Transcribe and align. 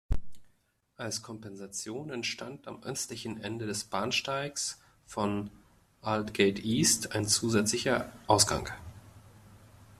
Als 0.97 1.21
Kompensation 1.21 2.09
entstand 2.09 2.67
am 2.67 2.81
östlichen 2.81 3.39
Ende 3.39 3.67
des 3.67 3.83
Bahnsteigs 3.83 4.81
von 5.05 5.51
Aldgate 6.01 6.59
East 6.59 7.11
ein 7.11 7.25
zusätzlicher 7.27 8.11
Ausgang. 8.25 8.67